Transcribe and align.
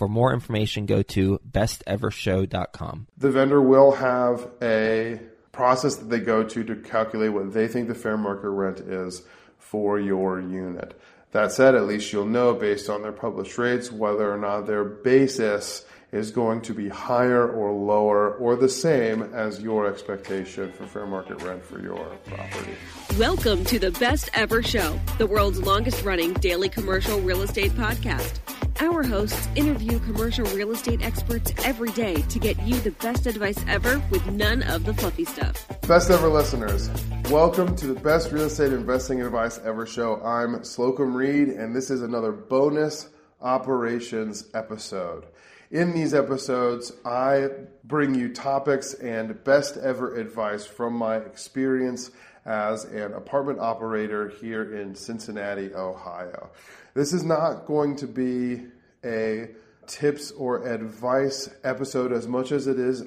For 0.00 0.08
more 0.08 0.32
information, 0.32 0.86
go 0.86 1.02
to 1.02 1.40
bestevershow.com. 1.52 3.06
The 3.18 3.30
vendor 3.30 3.60
will 3.60 3.92
have 3.92 4.48
a 4.62 5.20
process 5.52 5.96
that 5.96 6.08
they 6.08 6.20
go 6.20 6.42
to 6.42 6.64
to 6.64 6.76
calculate 6.76 7.34
what 7.34 7.52
they 7.52 7.68
think 7.68 7.86
the 7.88 7.94
fair 7.94 8.16
market 8.16 8.48
rent 8.48 8.80
is 8.80 9.20
for 9.58 10.00
your 10.00 10.40
unit. 10.40 10.98
That 11.32 11.52
said, 11.52 11.74
at 11.74 11.84
least 11.84 12.14
you'll 12.14 12.24
know 12.24 12.54
based 12.54 12.88
on 12.88 13.02
their 13.02 13.12
published 13.12 13.58
rates 13.58 13.92
whether 13.92 14.32
or 14.32 14.38
not 14.38 14.66
their 14.66 14.84
basis 14.84 15.84
is 16.12 16.30
going 16.30 16.62
to 16.62 16.72
be 16.72 16.88
higher 16.88 17.46
or 17.46 17.70
lower 17.70 18.32
or 18.36 18.56
the 18.56 18.70
same 18.70 19.22
as 19.34 19.60
your 19.60 19.86
expectation 19.86 20.72
for 20.72 20.86
fair 20.86 21.04
market 21.04 21.42
rent 21.42 21.62
for 21.62 21.78
your 21.78 22.16
property. 22.24 22.72
Welcome 23.18 23.66
to 23.66 23.78
the 23.78 23.90
Best 23.90 24.30
Ever 24.32 24.62
Show, 24.62 24.98
the 25.18 25.26
world's 25.26 25.60
longest 25.60 26.06
running 26.06 26.32
daily 26.32 26.70
commercial 26.70 27.20
real 27.20 27.42
estate 27.42 27.72
podcast. 27.72 28.40
Our 28.82 29.02
hosts 29.02 29.46
interview 29.56 29.98
commercial 29.98 30.46
real 30.56 30.70
estate 30.70 31.02
experts 31.02 31.52
every 31.66 31.90
day 31.90 32.14
to 32.14 32.38
get 32.38 32.58
you 32.62 32.80
the 32.80 32.92
best 32.92 33.26
advice 33.26 33.62
ever 33.68 34.02
with 34.10 34.26
none 34.28 34.62
of 34.62 34.86
the 34.86 34.94
fluffy 34.94 35.26
stuff. 35.26 35.66
Best 35.86 36.10
ever 36.10 36.28
listeners, 36.28 36.88
welcome 37.28 37.76
to 37.76 37.88
the 37.88 38.00
Best 38.00 38.32
Real 38.32 38.44
Estate 38.44 38.72
Investing 38.72 39.20
Advice 39.20 39.58
Ever 39.58 39.84
show. 39.84 40.14
I'm 40.22 40.60
Slocomb 40.60 41.14
Reed, 41.14 41.48
and 41.48 41.76
this 41.76 41.90
is 41.90 42.00
another 42.00 42.32
bonus 42.32 43.10
operations 43.42 44.46
episode. 44.54 45.26
In 45.70 45.92
these 45.92 46.14
episodes, 46.14 46.90
I 47.04 47.48
bring 47.84 48.14
you 48.14 48.32
topics 48.32 48.94
and 48.94 49.44
best 49.44 49.76
ever 49.76 50.16
advice 50.16 50.64
from 50.64 50.94
my 50.94 51.16
experience 51.18 52.12
as 52.44 52.84
an 52.84 53.12
apartment 53.12 53.58
operator 53.58 54.28
here 54.28 54.76
in 54.76 54.94
Cincinnati, 54.94 55.74
Ohio. 55.74 56.50
This 56.94 57.12
is 57.12 57.24
not 57.24 57.66
going 57.66 57.96
to 57.96 58.06
be 58.06 58.62
a 59.04 59.50
tips 59.86 60.30
or 60.32 60.66
advice 60.66 61.48
episode 61.64 62.12
as 62.12 62.26
much 62.26 62.52
as 62.52 62.66
it 62.66 62.78
is. 62.78 63.04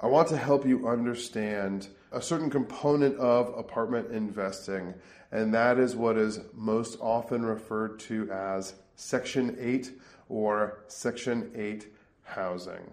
I 0.00 0.06
want 0.06 0.28
to 0.28 0.36
help 0.36 0.66
you 0.66 0.88
understand 0.88 1.88
a 2.12 2.22
certain 2.22 2.50
component 2.50 3.16
of 3.18 3.56
apartment 3.56 4.10
investing, 4.12 4.94
and 5.30 5.52
that 5.54 5.78
is 5.78 5.94
what 5.94 6.16
is 6.16 6.40
most 6.54 6.98
often 7.00 7.44
referred 7.44 7.98
to 8.00 8.30
as 8.30 8.74
Section 8.96 9.56
8 9.60 9.92
or 10.28 10.84
Section 10.88 11.50
8 11.54 11.86
housing. 12.22 12.90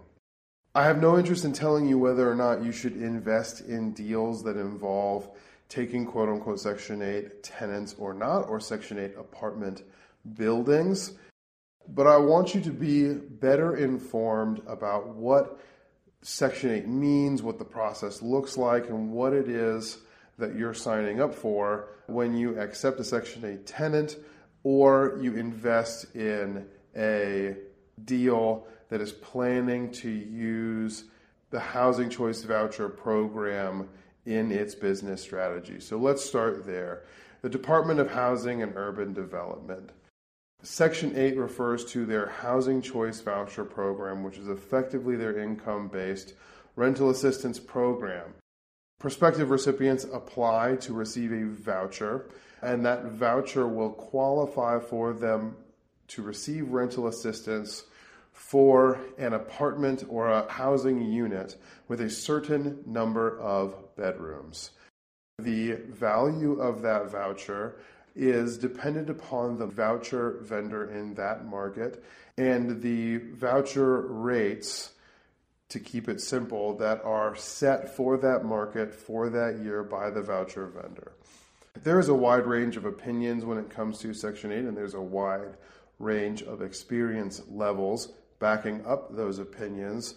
I 0.74 0.84
have 0.84 1.00
no 1.00 1.18
interest 1.18 1.44
in 1.44 1.52
telling 1.52 1.88
you 1.88 1.98
whether 1.98 2.30
or 2.30 2.34
not 2.34 2.62
you 2.62 2.72
should 2.72 2.96
invest 2.96 3.62
in 3.62 3.92
deals 3.92 4.44
that 4.44 4.56
involve 4.56 5.28
taking 5.68 6.06
quote 6.06 6.28
unquote 6.28 6.60
Section 6.60 7.02
8 7.02 7.42
tenants 7.42 7.94
or 7.98 8.14
not, 8.14 8.48
or 8.48 8.60
Section 8.60 8.98
8 8.98 9.16
apartment 9.18 9.82
buildings. 10.34 11.12
But 11.88 12.06
I 12.06 12.16
want 12.18 12.54
you 12.54 12.60
to 12.62 12.70
be 12.70 13.14
better 13.14 13.76
informed 13.76 14.60
about 14.66 15.08
what 15.08 15.58
Section 16.22 16.70
8 16.70 16.88
means, 16.88 17.42
what 17.42 17.58
the 17.58 17.64
process 17.64 18.22
looks 18.22 18.56
like, 18.56 18.88
and 18.88 19.12
what 19.12 19.32
it 19.32 19.48
is 19.48 19.98
that 20.38 20.54
you're 20.54 20.74
signing 20.74 21.20
up 21.20 21.34
for 21.34 21.88
when 22.06 22.34
you 22.34 22.58
accept 22.58 23.00
a 23.00 23.04
Section 23.04 23.44
8 23.44 23.66
tenant 23.66 24.16
or 24.62 25.18
you 25.20 25.34
invest 25.34 26.14
in 26.14 26.66
a 26.96 27.56
deal 28.04 28.66
that 28.88 29.00
is 29.00 29.12
planning 29.12 29.90
to 29.90 30.08
use 30.08 31.04
the 31.50 31.60
Housing 31.60 32.10
Choice 32.10 32.42
Voucher 32.42 32.88
program 32.88 33.88
in 34.28 34.52
its 34.52 34.74
business 34.74 35.22
strategy. 35.22 35.80
So 35.80 35.96
let's 35.96 36.22
start 36.22 36.66
there. 36.66 37.04
The 37.40 37.48
Department 37.48 37.98
of 37.98 38.10
Housing 38.10 38.62
and 38.62 38.74
Urban 38.76 39.14
Development. 39.14 39.90
Section 40.62 41.16
8 41.16 41.38
refers 41.38 41.84
to 41.86 42.04
their 42.04 42.26
Housing 42.26 42.82
Choice 42.82 43.20
Voucher 43.20 43.64
program, 43.64 44.22
which 44.22 44.36
is 44.36 44.48
effectively 44.48 45.16
their 45.16 45.38
income 45.38 45.88
based 45.88 46.34
rental 46.76 47.08
assistance 47.08 47.58
program. 47.58 48.34
Prospective 49.00 49.50
recipients 49.50 50.04
apply 50.04 50.76
to 50.80 50.92
receive 50.92 51.32
a 51.32 51.46
voucher, 51.46 52.28
and 52.60 52.84
that 52.84 53.06
voucher 53.06 53.66
will 53.66 53.90
qualify 53.90 54.78
for 54.78 55.14
them 55.14 55.56
to 56.08 56.22
receive 56.22 56.70
rental 56.70 57.06
assistance 57.06 57.84
for 58.32 59.00
an 59.18 59.32
apartment 59.32 60.04
or 60.08 60.30
a 60.30 60.50
housing 60.50 61.02
unit 61.02 61.56
with 61.88 62.00
a 62.00 62.10
certain 62.10 62.82
number 62.86 63.38
of 63.40 63.74
bedrooms. 63.96 64.70
The 65.38 65.72
value 65.72 66.60
of 66.60 66.82
that 66.82 67.10
voucher 67.10 67.76
is 68.14 68.58
dependent 68.58 69.08
upon 69.08 69.58
the 69.58 69.66
voucher 69.66 70.38
vendor 70.42 70.90
in 70.90 71.14
that 71.14 71.46
market 71.46 72.02
and 72.36 72.82
the 72.82 73.18
voucher 73.18 74.00
rates 74.00 74.92
to 75.68 75.78
keep 75.78 76.08
it 76.08 76.20
simple 76.20 76.76
that 76.78 77.04
are 77.04 77.36
set 77.36 77.94
for 77.94 78.16
that 78.16 78.44
market 78.44 78.94
for 78.94 79.28
that 79.28 79.58
year 79.58 79.82
by 79.82 80.10
the 80.10 80.22
voucher 80.22 80.66
vendor. 80.66 81.12
There 81.82 82.00
is 82.00 82.08
a 82.08 82.14
wide 82.14 82.46
range 82.46 82.76
of 82.76 82.84
opinions 82.84 83.44
when 83.44 83.58
it 83.58 83.70
comes 83.70 83.98
to 83.98 84.14
Section 84.14 84.50
8, 84.50 84.58
and 84.64 84.76
there's 84.76 84.94
a 84.94 85.00
wide 85.00 85.56
range 85.98 86.42
of 86.42 86.62
experience 86.62 87.42
levels 87.48 88.12
backing 88.38 88.84
up 88.86 89.14
those 89.14 89.38
opinions. 89.38 90.14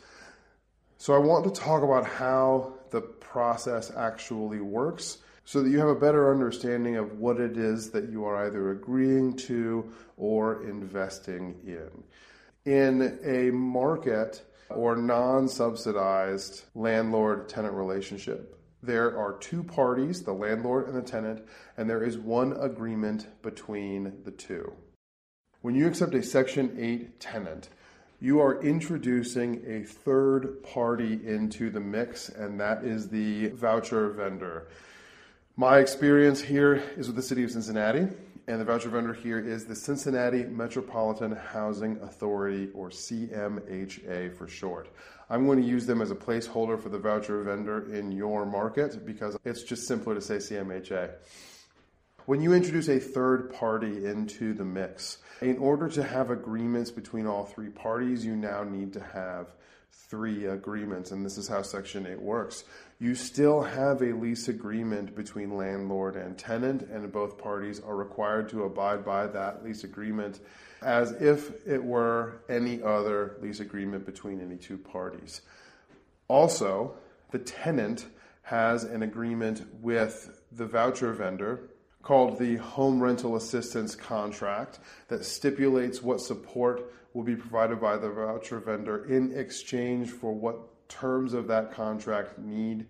So 0.98 1.14
I 1.14 1.18
want 1.18 1.44
to 1.46 1.62
talk 1.62 1.84
about 1.84 2.06
how 2.06 2.74
the 2.92 3.02
process 3.02 3.92
actually 3.96 4.60
works 4.60 5.18
so 5.46 5.62
that 5.62 5.70
you 5.70 5.80
have 5.80 5.88
a 5.88 5.96
better 5.96 6.32
understanding 6.32 6.98
of 6.98 7.20
what 7.20 7.40
it 7.40 7.58
is 7.58 7.90
that 7.92 8.10
you 8.10 8.24
are 8.26 8.46
either 8.46 8.72
agreeing 8.72 9.36
to 9.36 9.92
or 10.18 10.64
investing 10.64 11.56
in. 11.66 11.90
In 12.72 13.20
a 13.24 13.52
market 13.52 14.44
or 14.70 14.96
non 14.96 15.48
subsidized 15.48 16.66
landlord 16.76 17.50
tenant 17.50 17.74
relationship, 17.74 18.58
there 18.84 19.18
are 19.18 19.38
two 19.40 19.64
parties, 19.64 20.22
the 20.22 20.34
landlord 20.34 20.88
and 20.88 20.96
the 20.96 21.02
tenant, 21.02 21.44
and 21.78 21.90
there 21.90 22.04
is 22.04 22.18
one 22.18 22.54
agreement 22.54 23.28
between 23.42 24.14
the 24.24 24.32
two. 24.32 24.72
When 25.62 25.76
you 25.76 25.86
accept 25.86 26.16
a 26.16 26.24
Section 26.24 26.76
8 26.80 27.20
tenant, 27.20 27.70
you 28.20 28.42
are 28.42 28.64
introducing 28.64 29.62
a 29.68 29.84
third 29.84 30.64
party 30.64 31.20
into 31.24 31.70
the 31.70 31.80
mix, 31.80 32.30
and 32.30 32.60
that 32.60 32.84
is 32.84 33.10
the 33.10 33.50
voucher 33.50 34.10
vendor. 34.10 34.70
My 35.58 35.78
experience 35.78 36.42
here 36.42 36.82
is 36.98 37.06
with 37.06 37.16
the 37.16 37.22
city 37.22 37.44
of 37.44 37.52
Cincinnati, 37.52 38.08
and 38.48 38.60
the 38.60 38.66
voucher 38.66 38.90
vendor 38.90 39.14
here 39.14 39.38
is 39.38 39.66
the 39.66 39.76
Cincinnati 39.76 40.46
Metropolitan 40.46 41.34
Housing 41.36 41.98
Authority, 42.02 42.70
or 42.74 42.90
CMHA 42.90 44.36
for 44.36 44.48
short. 44.48 44.90
I'm 45.30 45.46
going 45.46 45.62
to 45.62 45.68
use 45.68 45.86
them 45.86 46.02
as 46.02 46.10
a 46.10 46.16
placeholder 46.16 46.82
for 46.82 46.90
the 46.90 46.98
voucher 46.98 47.44
vendor 47.44 47.94
in 47.94 48.12
your 48.12 48.48
market 48.48 49.06
because 49.06 49.38
it's 49.46 49.62
just 49.62 49.88
simpler 49.88 50.16
to 50.16 50.22
say 50.22 50.38
CMHA. 50.38 51.12
When 52.28 52.42
you 52.42 52.54
introduce 52.54 52.88
a 52.88 53.00
third 53.00 53.52
party 53.52 54.06
into 54.06 54.54
the 54.54 54.64
mix, 54.64 55.18
in 55.42 55.58
order 55.58 55.90
to 55.90 56.04
have 56.04 56.30
agreements 56.30 56.92
between 56.92 57.26
all 57.26 57.46
three 57.46 57.70
parties, 57.70 58.24
you 58.24 58.36
now 58.36 58.64
need 58.64 58.94
to 58.94 59.00
have 59.00 59.54
three 59.92 60.46
agreements, 60.46 61.12
and 61.12 61.26
this 61.26 61.38
is 61.38 61.48
how 61.48 61.64
Section 61.64 62.06
8 62.06 62.22
works. 62.22 62.64
You 63.00 63.16
still 63.16 63.62
have 63.64 64.04
a 64.04 64.14
lease 64.14 64.48
agreement 64.50 65.16
between 65.16 65.58
landlord 65.58 66.16
and 66.16 66.38
tenant, 66.38 66.84
and 66.84 67.12
both 67.12 67.40
parties 67.40 67.80
are 67.80 67.96
required 67.96 68.50
to 68.50 68.66
abide 68.66 69.04
by 69.04 69.26
that 69.28 69.64
lease 69.64 69.84
agreement 69.84 70.42
as 70.84 71.14
if 71.14 71.68
it 71.68 71.84
were 71.84 72.42
any 72.50 72.84
other 72.84 73.38
lease 73.42 73.62
agreement 73.62 74.06
between 74.06 74.40
any 74.42 74.58
two 74.58 74.78
parties. 74.78 75.42
Also, 76.28 76.94
the 77.32 77.40
tenant 77.40 78.06
has 78.44 78.84
an 78.84 79.02
agreement 79.02 79.66
with 79.82 80.42
the 80.52 80.66
voucher 80.66 81.14
vendor 81.14 81.71
called 82.02 82.40
the 82.40 82.58
Home 82.58 83.02
Rental 83.02 83.36
Assistance 83.36 83.96
Contract 83.96 84.80
that 85.08 85.26
stipulates 85.26 86.02
what 86.02 86.22
support 86.22 86.94
will 87.14 87.24
be 87.24 87.36
provided 87.36 87.80
by 87.80 87.98
the 87.98 88.10
voucher 88.10 88.60
vendor 88.60 89.06
in 89.06 89.38
exchange 89.38 90.10
for 90.10 90.34
what 90.34 90.88
terms 90.88 91.34
of 91.34 91.48
that 91.48 91.72
contract 91.72 92.38
need 92.38 92.86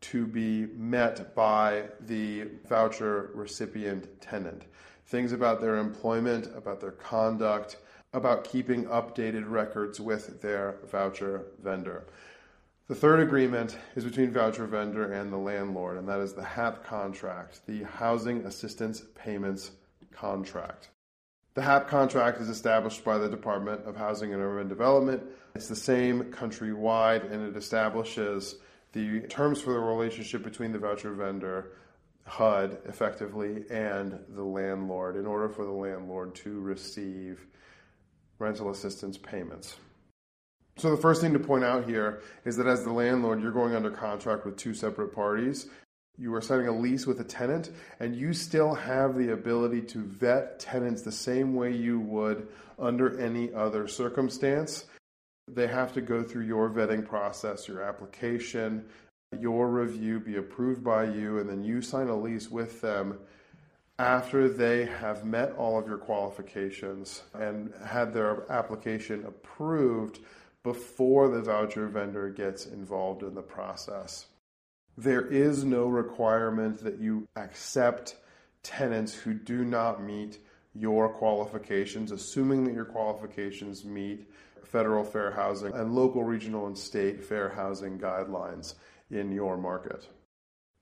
to 0.00 0.26
be 0.26 0.66
met 0.76 1.34
by 1.34 1.84
the 2.00 2.48
voucher 2.68 3.30
recipient 3.34 4.20
tenant. 4.20 4.64
Things 5.06 5.32
about 5.32 5.60
their 5.60 5.76
employment, 5.76 6.48
about 6.56 6.80
their 6.80 6.92
conduct, 6.92 7.76
about 8.12 8.44
keeping 8.44 8.84
updated 8.86 9.48
records 9.48 10.00
with 10.00 10.42
their 10.42 10.76
voucher 10.90 11.46
vendor. 11.62 12.04
The 12.88 12.96
third 12.96 13.20
agreement 13.20 13.78
is 13.94 14.04
between 14.04 14.32
voucher 14.32 14.66
vendor 14.66 15.12
and 15.12 15.32
the 15.32 15.36
landlord, 15.36 15.98
and 15.98 16.08
that 16.08 16.18
is 16.18 16.32
the 16.32 16.42
HAP 16.42 16.84
contract, 16.84 17.64
the 17.66 17.84
Housing 17.84 18.44
Assistance 18.44 19.04
Payments 19.14 19.70
Contract. 20.10 20.90
The 21.54 21.62
HAP 21.62 21.86
contract 21.86 22.40
is 22.40 22.48
established 22.48 23.04
by 23.04 23.18
the 23.18 23.28
Department 23.28 23.84
of 23.84 23.94
Housing 23.94 24.34
and 24.34 24.42
Urban 24.42 24.68
Development. 24.68 25.22
It's 25.54 25.68
the 25.68 25.76
same 25.76 26.24
countrywide 26.32 27.30
and 27.30 27.46
it 27.46 27.56
establishes 27.56 28.56
the 28.92 29.20
terms 29.20 29.60
for 29.60 29.72
the 29.72 29.78
relationship 29.78 30.42
between 30.42 30.72
the 30.72 30.78
voucher 30.80 31.12
vendor, 31.12 31.76
HUD 32.26 32.78
effectively, 32.86 33.64
and 33.70 34.18
the 34.30 34.42
landlord 34.42 35.16
in 35.16 35.24
order 35.24 35.48
for 35.48 35.64
the 35.64 35.70
landlord 35.70 36.34
to 36.36 36.58
receive 36.60 37.46
rental 38.38 38.70
assistance 38.70 39.16
payments. 39.16 39.76
So, 40.76 40.90
the 40.90 41.00
first 41.00 41.20
thing 41.20 41.34
to 41.34 41.38
point 41.38 41.64
out 41.64 41.84
here 41.84 42.22
is 42.44 42.56
that 42.56 42.66
as 42.66 42.82
the 42.82 42.92
landlord, 42.92 43.42
you're 43.42 43.52
going 43.52 43.74
under 43.74 43.90
contract 43.90 44.46
with 44.46 44.56
two 44.56 44.72
separate 44.72 45.14
parties. 45.14 45.68
You 46.18 46.34
are 46.34 46.40
signing 46.40 46.68
a 46.68 46.72
lease 46.72 47.06
with 47.06 47.20
a 47.20 47.24
tenant, 47.24 47.70
and 48.00 48.16
you 48.16 48.32
still 48.32 48.74
have 48.74 49.16
the 49.16 49.32
ability 49.32 49.82
to 49.82 50.02
vet 50.02 50.58
tenants 50.58 51.02
the 51.02 51.12
same 51.12 51.54
way 51.54 51.72
you 51.72 52.00
would 52.00 52.48
under 52.78 53.18
any 53.20 53.52
other 53.52 53.86
circumstance. 53.86 54.86
They 55.48 55.66
have 55.66 55.92
to 55.94 56.00
go 56.00 56.22
through 56.22 56.44
your 56.44 56.70
vetting 56.70 57.06
process, 57.06 57.68
your 57.68 57.82
application, 57.82 58.86
your 59.38 59.68
review 59.68 60.20
be 60.20 60.36
approved 60.36 60.84
by 60.84 61.04
you, 61.04 61.38
and 61.38 61.48
then 61.48 61.62
you 61.64 61.82
sign 61.82 62.08
a 62.08 62.16
lease 62.16 62.50
with 62.50 62.80
them 62.80 63.18
after 63.98 64.48
they 64.48 64.86
have 64.86 65.24
met 65.24 65.52
all 65.52 65.78
of 65.78 65.86
your 65.86 65.98
qualifications 65.98 67.22
and 67.34 67.72
had 67.84 68.12
their 68.12 68.50
application 68.50 69.24
approved 69.26 70.20
before 70.62 71.28
the 71.28 71.42
voucher 71.42 71.88
vendor 71.88 72.28
gets 72.30 72.66
involved 72.66 73.22
in 73.22 73.34
the 73.34 73.42
process. 73.42 74.26
There 74.96 75.26
is 75.26 75.64
no 75.64 75.86
requirement 75.86 76.84
that 76.84 77.00
you 77.00 77.26
accept 77.36 78.16
tenants 78.62 79.14
who 79.14 79.34
do 79.34 79.64
not 79.64 80.02
meet 80.02 80.38
your 80.74 81.08
qualifications, 81.08 82.12
assuming 82.12 82.64
that 82.64 82.74
your 82.74 82.84
qualifications 82.84 83.84
meet 83.84 84.30
federal 84.64 85.04
fair 85.04 85.30
housing 85.30 85.72
and 85.74 85.94
local, 85.94 86.24
regional, 86.24 86.66
and 86.66 86.76
state 86.78 87.22
fair 87.22 87.48
housing 87.48 87.98
guidelines 87.98 88.74
in 89.10 89.32
your 89.32 89.56
market. 89.56 90.08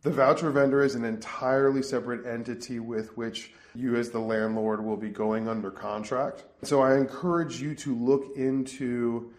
The 0.02 0.10
voucher 0.10 0.50
vendor 0.50 0.82
is 0.82 0.94
an 0.94 1.04
entirely 1.04 1.82
separate 1.82 2.26
entity 2.26 2.78
with 2.78 3.16
which 3.16 3.52
you, 3.74 3.96
as 3.96 4.10
the 4.10 4.18
landlord, 4.18 4.82
will 4.82 4.96
be 4.96 5.10
going 5.10 5.46
under 5.46 5.70
contract. 5.70 6.44
So 6.62 6.80
I 6.80 6.96
encourage 6.96 7.60
you 7.60 7.74
to 7.76 7.94
look 7.94 8.36
into 8.36 9.32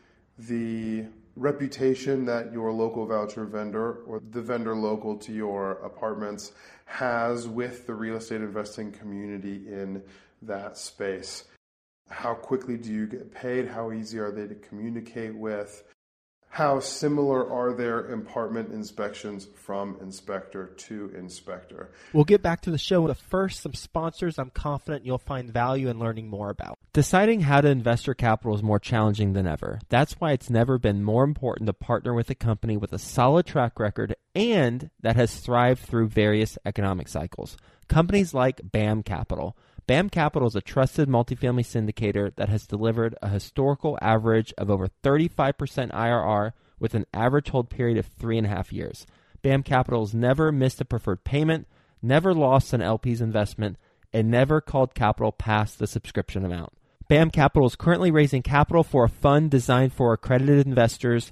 the 0.47 1.05
reputation 1.35 2.25
that 2.25 2.51
your 2.51 2.71
local 2.71 3.05
voucher 3.05 3.45
vendor 3.45 4.03
or 4.05 4.21
the 4.31 4.41
vendor 4.41 4.75
local 4.75 5.17
to 5.17 5.31
your 5.31 5.73
apartments 5.83 6.51
has 6.85 7.47
with 7.47 7.87
the 7.87 7.93
real 7.93 8.17
estate 8.17 8.41
investing 8.41 8.91
community 8.91 9.67
in 9.67 10.03
that 10.41 10.77
space. 10.77 11.45
How 12.09 12.33
quickly 12.33 12.77
do 12.77 12.91
you 12.91 13.07
get 13.07 13.33
paid? 13.33 13.67
How 13.67 13.91
easy 13.91 14.19
are 14.19 14.31
they 14.31 14.47
to 14.47 14.55
communicate 14.55 15.33
with? 15.33 15.83
How 16.51 16.81
similar 16.81 17.49
are 17.49 17.71
their 17.71 17.99
apartment 18.11 18.73
inspections 18.73 19.47
from 19.55 19.95
inspector 20.01 20.67
to 20.67 21.09
inspector? 21.15 21.91
We'll 22.11 22.25
get 22.25 22.41
back 22.41 22.59
to 22.63 22.71
the 22.71 22.77
show, 22.77 23.07
but 23.07 23.15
first, 23.15 23.61
some 23.61 23.73
sponsors 23.73 24.37
I'm 24.37 24.49
confident 24.49 25.05
you'll 25.05 25.17
find 25.17 25.49
value 25.49 25.87
in 25.87 25.97
learning 25.97 26.27
more 26.27 26.49
about. 26.49 26.77
Deciding 26.91 27.39
how 27.39 27.61
to 27.61 27.69
invest 27.69 28.05
your 28.05 28.15
capital 28.15 28.53
is 28.53 28.61
more 28.61 28.79
challenging 28.79 29.31
than 29.31 29.47
ever. 29.47 29.79
That's 29.87 30.19
why 30.19 30.33
it's 30.33 30.49
never 30.49 30.77
been 30.77 31.05
more 31.05 31.23
important 31.23 31.67
to 31.67 31.73
partner 31.73 32.13
with 32.13 32.29
a 32.29 32.35
company 32.35 32.75
with 32.75 32.91
a 32.91 32.99
solid 32.99 33.45
track 33.45 33.79
record 33.79 34.17
and 34.35 34.89
that 34.99 35.15
has 35.15 35.39
thrived 35.39 35.79
through 35.79 36.09
various 36.09 36.57
economic 36.65 37.07
cycles. 37.07 37.55
Companies 37.87 38.33
like 38.33 38.59
BAM 38.61 39.03
Capital. 39.03 39.55
BAM 39.87 40.09
Capital 40.09 40.47
is 40.47 40.55
a 40.55 40.61
trusted 40.61 41.09
multifamily 41.09 41.65
syndicator 41.65 42.33
that 42.35 42.49
has 42.49 42.67
delivered 42.67 43.15
a 43.21 43.29
historical 43.29 43.97
average 44.01 44.53
of 44.57 44.69
over 44.69 44.87
35% 45.03 45.55
IRR 45.91 46.51
with 46.79 46.93
an 46.93 47.05
average 47.13 47.49
hold 47.49 47.69
period 47.69 47.97
of 47.97 48.05
three 48.05 48.37
and 48.37 48.45
a 48.45 48.49
half 48.49 48.71
years. 48.71 49.05
BAM 49.41 49.63
Capital 49.63 50.01
has 50.01 50.13
never 50.13 50.51
missed 50.51 50.81
a 50.81 50.85
preferred 50.85 51.23
payment, 51.23 51.67
never 52.01 52.33
lost 52.33 52.73
an 52.73 52.81
LP's 52.81 53.21
investment, 53.21 53.77
and 54.13 54.29
never 54.29 54.61
called 54.61 54.93
capital 54.93 55.31
past 55.31 55.79
the 55.79 55.87
subscription 55.87 56.45
amount. 56.45 56.73
BAM 57.07 57.31
Capital 57.31 57.67
is 57.67 57.75
currently 57.75 58.11
raising 58.11 58.41
capital 58.41 58.83
for 58.83 59.03
a 59.03 59.09
fund 59.09 59.51
designed 59.51 59.93
for 59.93 60.13
accredited 60.13 60.65
investors 60.65 61.31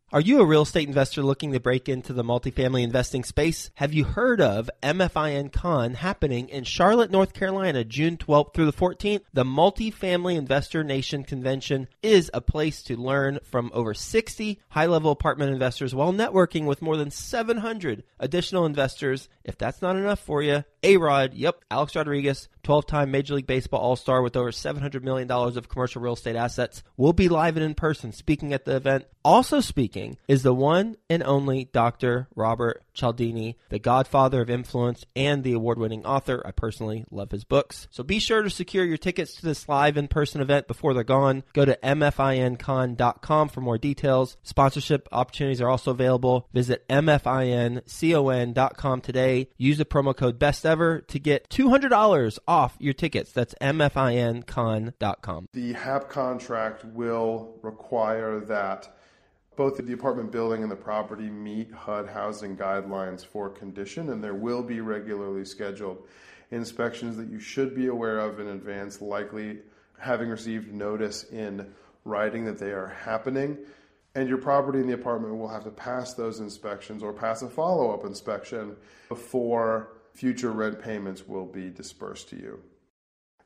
Are 0.13 0.19
you 0.19 0.41
a 0.41 0.45
real 0.45 0.63
estate 0.63 0.89
investor 0.89 1.23
looking 1.23 1.53
to 1.53 1.61
break 1.61 1.87
into 1.87 2.11
the 2.11 2.21
multifamily 2.21 2.83
investing 2.83 3.23
space? 3.23 3.71
Have 3.75 3.93
you 3.93 4.03
heard 4.03 4.41
of 4.41 4.69
MFIN 4.83 5.53
Con 5.53 5.93
happening 5.93 6.49
in 6.49 6.65
Charlotte, 6.65 7.11
North 7.11 7.31
Carolina, 7.31 7.85
June 7.85 8.17
12th 8.17 8.53
through 8.53 8.65
the 8.65 8.73
14th? 8.73 9.21
The 9.31 9.45
Multifamily 9.45 10.35
Investor 10.35 10.83
Nation 10.83 11.23
Convention 11.23 11.87
is 12.03 12.29
a 12.33 12.41
place 12.41 12.83
to 12.83 12.97
learn 12.97 13.39
from 13.45 13.71
over 13.73 13.93
60 13.93 14.59
high 14.67 14.87
level 14.87 15.11
apartment 15.11 15.53
investors 15.53 15.95
while 15.95 16.11
networking 16.11 16.65
with 16.65 16.81
more 16.81 16.97
than 16.97 17.09
700 17.09 18.03
additional 18.19 18.65
investors. 18.65 19.29
If 19.45 19.57
that's 19.57 19.81
not 19.81 19.95
enough 19.95 20.19
for 20.19 20.43
you, 20.43 20.65
A 20.83 20.97
Rod, 20.97 21.33
yep, 21.35 21.63
Alex 21.71 21.95
Rodriguez, 21.95 22.49
12 22.63 22.85
time 22.85 23.11
Major 23.11 23.35
League 23.35 23.47
Baseball 23.47 23.79
All 23.79 23.95
Star 23.95 24.21
with 24.21 24.35
over 24.35 24.51
$700 24.51 25.03
million 25.03 25.31
of 25.31 25.69
commercial 25.69 26.01
real 26.01 26.13
estate 26.13 26.35
assets, 26.35 26.83
will 26.97 27.13
be 27.13 27.29
live 27.29 27.55
and 27.55 27.65
in 27.65 27.75
person 27.75 28.11
speaking 28.11 28.51
at 28.51 28.65
the 28.65 28.75
event. 28.75 29.05
Also 29.23 29.61
speaking 29.61 30.00
is 30.27 30.43
the 30.43 30.53
one 30.53 30.95
and 31.09 31.23
only 31.23 31.65
Dr. 31.65 32.27
Robert 32.35 32.83
Cialdini, 32.93 33.57
the 33.69 33.79
godfather 33.79 34.41
of 34.41 34.49
influence 34.49 35.05
and 35.15 35.43
the 35.43 35.53
award 35.53 35.77
winning 35.79 36.05
author. 36.05 36.41
I 36.45 36.51
personally 36.51 37.05
love 37.09 37.31
his 37.31 37.43
books. 37.43 37.87
So 37.91 38.03
be 38.03 38.19
sure 38.19 38.41
to 38.41 38.49
secure 38.49 38.85
your 38.85 38.97
tickets 38.97 39.35
to 39.35 39.45
this 39.45 39.67
live 39.69 39.97
in 39.97 40.07
person 40.07 40.41
event 40.41 40.67
before 40.67 40.93
they're 40.93 41.03
gone. 41.03 41.43
Go 41.53 41.65
to 41.65 41.77
mfincon.com 41.83 43.49
for 43.49 43.61
more 43.61 43.77
details. 43.77 44.37
Sponsorship 44.43 45.07
opportunities 45.11 45.61
are 45.61 45.69
also 45.69 45.91
available. 45.91 46.47
Visit 46.53 46.87
mfincon.com 46.89 47.41
today. 49.01 49.49
Use 49.57 49.77
the 49.77 49.85
promo 49.85 50.15
code 50.15 50.39
best 50.39 50.65
ever 50.65 51.01
to 51.01 51.19
get 51.19 51.49
$200 51.49 52.39
off 52.47 52.75
your 52.79 52.93
tickets. 52.93 53.31
That's 53.31 53.55
mfincon.com. 53.61 55.47
The 55.53 55.73
HAP 55.73 56.09
contract 56.09 56.85
will 56.85 57.55
require 57.61 58.39
that 58.41 58.95
both 59.61 59.77
the 59.77 59.93
apartment 59.93 60.31
building 60.31 60.63
and 60.63 60.71
the 60.71 60.75
property 60.75 61.29
meet 61.29 61.71
HUD 61.71 62.07
housing 62.07 62.57
guidelines 62.57 63.23
for 63.23 63.47
condition, 63.47 64.09
and 64.09 64.23
there 64.23 64.33
will 64.33 64.63
be 64.63 64.81
regularly 64.81 65.45
scheduled 65.45 66.07
inspections 66.49 67.15
that 67.15 67.29
you 67.29 67.39
should 67.39 67.75
be 67.75 67.85
aware 67.85 68.17
of 68.17 68.39
in 68.39 68.47
advance, 68.47 69.03
likely 69.03 69.59
having 69.99 70.29
received 70.29 70.73
notice 70.73 71.25
in 71.25 71.71
writing 72.05 72.43
that 72.43 72.57
they 72.57 72.71
are 72.71 72.87
happening. 72.87 73.55
And 74.15 74.27
your 74.27 74.39
property 74.39 74.79
in 74.79 74.87
the 74.87 74.95
apartment 74.95 75.37
will 75.37 75.47
have 75.49 75.65
to 75.65 75.69
pass 75.69 76.15
those 76.15 76.39
inspections 76.39 77.03
or 77.03 77.13
pass 77.13 77.43
a 77.43 77.47
follow 77.47 77.91
up 77.91 78.03
inspection 78.03 78.75
before 79.09 79.89
future 80.11 80.53
rent 80.53 80.81
payments 80.81 81.27
will 81.27 81.45
be 81.45 81.69
dispersed 81.69 82.29
to 82.29 82.35
you. 82.35 82.59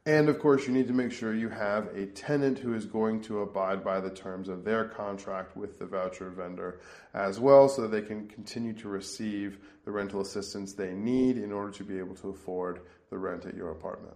And 0.08 0.30
of 0.30 0.38
course, 0.38 0.68
you 0.68 0.74
need 0.74 0.88
to 0.88 0.94
make 0.94 1.12
sure 1.12 1.34
you 1.34 1.50
have 1.50 1.88
a 1.88 2.06
tenant 2.06 2.60
who 2.60 2.76
is 2.76 2.86
going 2.86 3.22
to 3.22 3.40
abide 3.40 3.84
by 3.84 4.00
the 4.00 4.12
terms 4.12 4.50
of 4.50 4.64
their 4.64 4.86
contract 4.86 5.58
with 5.58 5.80
the 5.80 5.88
voucher 5.88 6.30
vendor 6.30 6.80
as 7.16 7.40
well, 7.40 7.68
so 7.68 7.82
that 7.82 7.92
they 7.92 8.04
can 8.04 8.28
continue 8.28 8.74
to 8.74 8.88
receive 8.88 9.58
the 9.84 9.92
rental 9.92 10.22
assistance 10.22 10.74
they 10.74 10.94
need 10.94 11.38
in 11.38 11.52
order 11.52 11.72
to 11.72 11.84
be 11.84 11.98
able 11.98 12.14
to 12.16 12.30
afford 12.30 12.82
the 13.10 13.18
rent 13.18 13.48
at 13.48 13.56
your 13.56 13.72
apartment. 13.72 14.14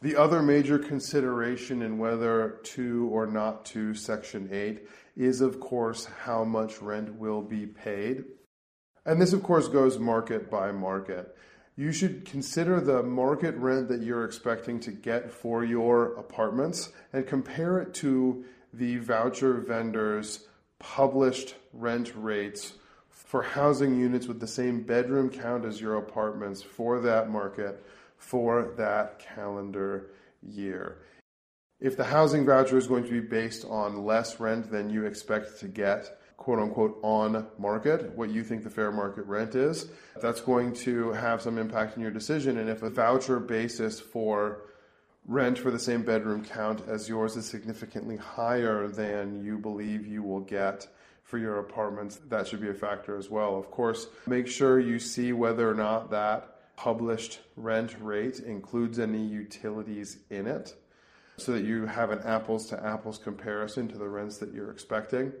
The 0.00 0.14
other 0.14 0.42
major 0.42 0.78
consideration 0.78 1.82
in 1.82 1.98
whether 1.98 2.60
to 2.62 3.08
or 3.12 3.26
not 3.26 3.64
to 3.66 3.94
Section 3.94 4.48
8 4.52 4.86
is, 5.16 5.40
of 5.40 5.58
course, 5.58 6.04
how 6.04 6.44
much 6.44 6.80
rent 6.80 7.14
will 7.16 7.42
be 7.42 7.66
paid. 7.66 8.24
And 9.04 9.20
this, 9.20 9.32
of 9.32 9.42
course, 9.42 9.66
goes 9.66 9.98
market 9.98 10.48
by 10.50 10.70
market 10.70 11.36
you 11.76 11.92
should 11.92 12.24
consider 12.24 12.80
the 12.80 13.02
market 13.02 13.54
rent 13.56 13.88
that 13.88 14.02
you're 14.02 14.24
expecting 14.24 14.80
to 14.80 14.90
get 14.90 15.30
for 15.30 15.64
your 15.64 16.14
apartments 16.18 16.92
and 17.12 17.26
compare 17.26 17.78
it 17.78 17.94
to 17.94 18.44
the 18.72 18.98
voucher 18.98 19.54
vendors' 19.54 20.46
published 20.78 21.54
rent 21.72 22.12
rates 22.14 22.74
for 23.10 23.42
housing 23.42 23.98
units 23.98 24.26
with 24.26 24.40
the 24.40 24.46
same 24.46 24.82
bedroom 24.82 25.30
count 25.30 25.64
as 25.64 25.80
your 25.80 25.96
apartments 25.96 26.62
for 26.62 27.00
that 27.00 27.30
market 27.30 27.84
for 28.16 28.74
that 28.76 29.18
calendar 29.18 30.10
year. 30.42 30.98
If 31.80 31.96
the 31.96 32.04
housing 32.04 32.44
voucher 32.44 32.76
is 32.76 32.86
going 32.86 33.04
to 33.04 33.10
be 33.10 33.20
based 33.20 33.64
on 33.64 34.04
less 34.04 34.38
rent 34.38 34.70
than 34.70 34.90
you 34.90 35.06
expect 35.06 35.60
to 35.60 35.68
get, 35.68 36.19
quote 36.40 36.58
unquote 36.58 36.98
on 37.02 37.46
market, 37.58 38.16
what 38.16 38.30
you 38.30 38.42
think 38.42 38.64
the 38.64 38.70
fair 38.70 38.90
market 38.90 39.26
rent 39.26 39.54
is. 39.54 39.88
That's 40.20 40.40
going 40.40 40.72
to 40.86 41.12
have 41.12 41.42
some 41.42 41.58
impact 41.58 41.96
in 41.96 42.02
your 42.02 42.10
decision. 42.10 42.56
And 42.56 42.68
if 42.68 42.82
a 42.82 42.88
voucher 42.88 43.38
basis 43.38 44.00
for 44.00 44.62
rent 45.26 45.58
for 45.58 45.70
the 45.70 45.78
same 45.78 46.02
bedroom 46.02 46.42
count 46.42 46.82
as 46.88 47.10
yours 47.10 47.36
is 47.36 47.44
significantly 47.44 48.16
higher 48.16 48.88
than 48.88 49.44
you 49.44 49.58
believe 49.58 50.06
you 50.06 50.22
will 50.22 50.40
get 50.40 50.88
for 51.24 51.36
your 51.36 51.58
apartments, 51.58 52.18
that 52.30 52.48
should 52.48 52.62
be 52.62 52.70
a 52.70 52.74
factor 52.74 53.18
as 53.18 53.28
well. 53.28 53.58
Of 53.58 53.70
course, 53.70 54.06
make 54.26 54.48
sure 54.48 54.80
you 54.80 54.98
see 54.98 55.34
whether 55.34 55.70
or 55.70 55.74
not 55.74 56.10
that 56.10 56.56
published 56.74 57.40
rent 57.54 57.94
rate 58.00 58.40
includes 58.40 58.98
any 58.98 59.22
utilities 59.22 60.16
in 60.30 60.46
it 60.46 60.74
so 61.40 61.52
that 61.52 61.64
you 61.64 61.86
have 61.86 62.10
an 62.10 62.20
apples 62.24 62.66
to 62.66 62.84
apples 62.84 63.18
comparison 63.18 63.88
to 63.88 63.98
the 63.98 64.08
rents 64.08 64.38
that 64.38 64.52
you're 64.52 64.70
expecting. 64.70 65.32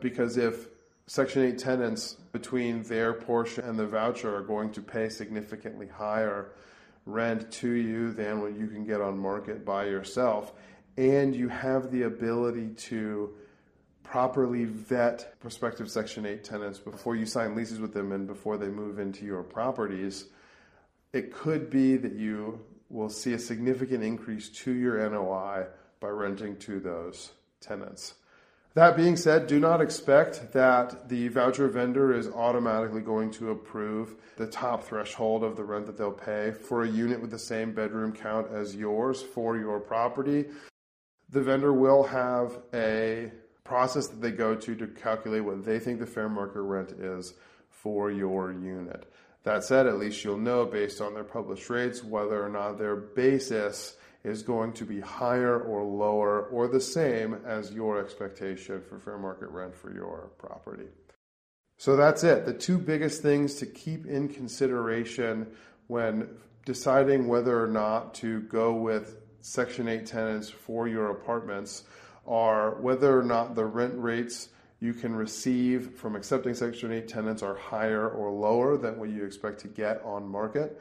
Because 0.00 0.36
if 0.36 0.68
Section 1.06 1.42
8 1.42 1.58
tenants 1.58 2.16
between 2.32 2.82
their 2.82 3.12
portion 3.12 3.64
and 3.64 3.78
the 3.78 3.86
voucher 3.86 4.34
are 4.34 4.42
going 4.42 4.72
to 4.72 4.82
pay 4.82 5.08
significantly 5.08 5.86
higher 5.86 6.52
rent 7.04 7.50
to 7.52 7.70
you 7.70 8.12
than 8.12 8.40
what 8.40 8.56
you 8.56 8.66
can 8.66 8.84
get 8.84 9.00
on 9.00 9.16
market 9.16 9.64
by 9.64 9.84
yourself, 9.84 10.52
and 10.96 11.34
you 11.34 11.48
have 11.48 11.90
the 11.92 12.02
ability 12.02 12.70
to 12.70 13.34
properly 14.02 14.64
vet 14.64 15.38
prospective 15.40 15.90
Section 15.90 16.26
8 16.26 16.42
tenants 16.42 16.78
before 16.78 17.16
you 17.16 17.26
sign 17.26 17.54
leases 17.54 17.80
with 17.80 17.94
them 17.94 18.12
and 18.12 18.26
before 18.26 18.56
they 18.56 18.68
move 18.68 18.98
into 18.98 19.24
your 19.24 19.42
properties, 19.42 20.26
it 21.12 21.32
could 21.32 21.70
be 21.70 21.96
that 21.96 22.12
you 22.12 22.60
will 22.88 23.08
see 23.08 23.32
a 23.32 23.38
significant 23.38 24.02
increase 24.02 24.48
to 24.48 24.72
your 24.72 24.98
NOI 25.08 25.66
by 26.00 26.08
renting 26.08 26.56
to 26.58 26.80
those 26.80 27.32
tenants. 27.60 28.14
That 28.74 28.94
being 28.94 29.16
said, 29.16 29.46
do 29.46 29.58
not 29.58 29.80
expect 29.80 30.52
that 30.52 31.08
the 31.08 31.28
voucher 31.28 31.66
vendor 31.66 32.12
is 32.12 32.28
automatically 32.28 33.00
going 33.00 33.30
to 33.32 33.50
approve 33.50 34.16
the 34.36 34.46
top 34.46 34.84
threshold 34.84 35.42
of 35.42 35.56
the 35.56 35.64
rent 35.64 35.86
that 35.86 35.96
they'll 35.96 36.12
pay 36.12 36.52
for 36.52 36.82
a 36.82 36.88
unit 36.88 37.18
with 37.18 37.30
the 37.30 37.38
same 37.38 37.72
bedroom 37.72 38.12
count 38.12 38.48
as 38.52 38.76
yours 38.76 39.22
for 39.22 39.56
your 39.56 39.80
property. 39.80 40.44
The 41.30 41.40
vendor 41.40 41.72
will 41.72 42.02
have 42.02 42.58
a 42.74 43.32
process 43.64 44.08
that 44.08 44.20
they 44.20 44.30
go 44.30 44.54
to 44.54 44.74
to 44.74 44.86
calculate 44.86 45.42
what 45.42 45.64
they 45.64 45.78
think 45.78 45.98
the 45.98 46.06
fair 46.06 46.28
market 46.28 46.60
rent 46.60 46.92
is 46.92 47.32
for 47.70 48.10
your 48.10 48.52
unit. 48.52 49.10
That 49.46 49.62
said, 49.62 49.86
at 49.86 50.00
least 50.00 50.24
you'll 50.24 50.38
know 50.38 50.66
based 50.66 51.00
on 51.00 51.14
their 51.14 51.22
published 51.22 51.70
rates 51.70 52.02
whether 52.02 52.44
or 52.44 52.48
not 52.48 52.78
their 52.78 52.96
basis 52.96 53.96
is 54.24 54.42
going 54.42 54.72
to 54.72 54.84
be 54.84 54.98
higher 54.98 55.60
or 55.60 55.84
lower 55.84 56.46
or 56.46 56.66
the 56.66 56.80
same 56.80 57.34
as 57.46 57.72
your 57.72 58.00
expectation 58.00 58.82
for 58.82 58.98
fair 58.98 59.18
market 59.18 59.48
rent 59.50 59.72
for 59.72 59.94
your 59.94 60.32
property. 60.36 60.88
So 61.78 61.94
that's 61.94 62.24
it. 62.24 62.44
The 62.44 62.54
two 62.54 62.76
biggest 62.76 63.22
things 63.22 63.54
to 63.56 63.66
keep 63.66 64.04
in 64.04 64.28
consideration 64.28 65.46
when 65.86 66.28
deciding 66.64 67.28
whether 67.28 67.62
or 67.62 67.68
not 67.68 68.14
to 68.14 68.40
go 68.40 68.74
with 68.74 69.14
Section 69.42 69.86
8 69.86 70.06
tenants 70.06 70.50
for 70.50 70.88
your 70.88 71.12
apartments 71.12 71.84
are 72.26 72.80
whether 72.80 73.16
or 73.16 73.22
not 73.22 73.54
the 73.54 73.64
rent 73.64 73.94
rates 73.96 74.48
you 74.80 74.92
can 74.92 75.14
receive 75.14 75.94
from 75.96 76.16
accepting 76.16 76.54
Section 76.54 76.92
8 76.92 77.08
tenants 77.08 77.42
are 77.42 77.54
higher 77.54 78.08
or 78.08 78.30
lower 78.30 78.76
than 78.76 78.98
what 78.98 79.10
you 79.10 79.24
expect 79.24 79.60
to 79.60 79.68
get 79.68 80.02
on 80.04 80.28
market, 80.28 80.80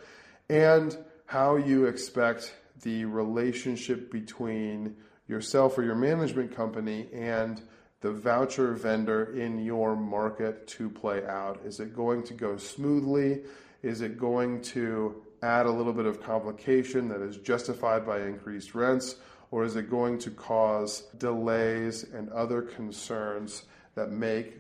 and 0.50 0.98
how 1.25 1.56
you 1.56 1.86
expect 1.86 2.54
the 2.82 3.06
relationship 3.06 4.12
between 4.12 4.96
yourself 5.28 5.78
or 5.78 5.84
your 5.84 5.96
management 5.96 6.56
company 6.56 7.08
and 7.14 7.62
the 8.02 8.12
voucher 8.12 8.74
vendor 8.74 9.36
in 9.36 9.64
your 9.64 9.96
market 9.96 10.68
to 10.68 10.90
play 10.90 11.25
out. 11.25 11.60
Is 11.66 11.80
it 11.80 11.96
going 11.96 12.22
to 12.24 12.34
go 12.34 12.58
smoothly? 12.58 13.42
Is 13.82 14.02
it 14.02 14.20
going 14.20 14.62
to 14.64 15.24
add 15.42 15.66
a 15.66 15.72
little 15.72 15.94
bit 15.94 16.06
of 16.06 16.22
complication 16.22 17.08
that 17.10 17.22
is 17.22 17.38
justified 17.38 18.06
by 18.06 18.22
increased 18.22 18.75
rents? 18.75 19.16
Or 19.52 19.64
is 19.64 19.75
it 19.75 19.90
going 19.90 20.20
to 20.20 20.32
cause 20.32 21.04
delays 21.18 22.04
and 22.04 22.30
other 22.30 22.62
concerns 22.62 23.64
that 23.96 24.12
make 24.12 24.58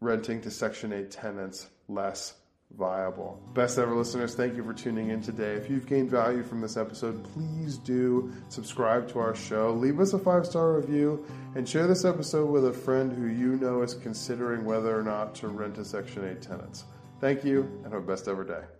renting 0.00 0.40
to 0.42 0.50
Section 0.50 0.92
8 0.92 1.10
tenants 1.10 1.68
less 1.88 2.34
viable. 2.76 3.42
Best 3.52 3.78
ever 3.78 3.94
listeners, 3.94 4.34
thank 4.34 4.54
you 4.54 4.62
for 4.62 4.72
tuning 4.72 5.10
in 5.10 5.20
today. 5.20 5.54
If 5.54 5.68
you've 5.68 5.86
gained 5.86 6.10
value 6.10 6.42
from 6.42 6.60
this 6.60 6.76
episode, 6.76 7.22
please 7.32 7.78
do 7.78 8.32
subscribe 8.48 9.08
to 9.10 9.18
our 9.18 9.34
show, 9.34 9.72
leave 9.72 10.00
us 10.00 10.12
a 10.12 10.18
five 10.18 10.46
star 10.46 10.74
review, 10.74 11.24
and 11.54 11.68
share 11.68 11.86
this 11.86 12.04
episode 12.04 12.50
with 12.50 12.66
a 12.66 12.72
friend 12.72 13.12
who 13.12 13.26
you 13.26 13.56
know 13.56 13.82
is 13.82 13.94
considering 13.94 14.64
whether 14.64 14.96
or 14.98 15.02
not 15.02 15.34
to 15.36 15.48
rent 15.48 15.74
to 15.76 15.84
Section 15.84 16.24
8 16.24 16.40
tenants. 16.40 16.84
Thank 17.20 17.44
you, 17.44 17.62
and 17.84 17.92
have 17.92 18.02
a 18.02 18.06
best 18.06 18.28
ever 18.28 18.44
day. 18.44 18.79